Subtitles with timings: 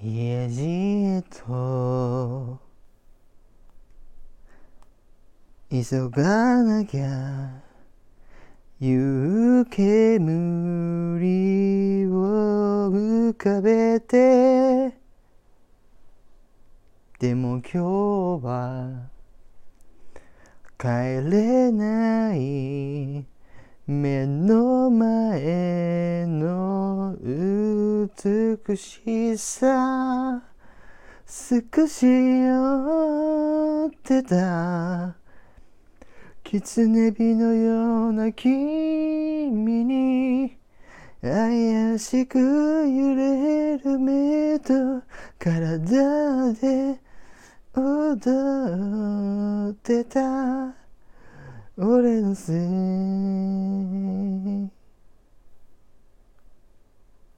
[0.00, 2.60] 家路へと
[5.68, 7.62] 急がなきゃ
[8.78, 10.06] 湯煙
[12.06, 14.96] を浮かべて。
[17.18, 17.78] でも今日
[18.46, 19.10] は
[20.78, 20.86] 帰
[21.28, 23.26] れない
[23.88, 26.47] 目の前の
[28.20, 30.42] 美しさ
[31.24, 35.14] 少し酔ってた。
[36.42, 40.56] 狐火のような君に
[41.22, 45.00] 怪しく揺れる目と
[45.38, 45.78] 体
[46.54, 46.98] で
[47.76, 50.74] 踊ってた。
[51.76, 52.56] 俺のせい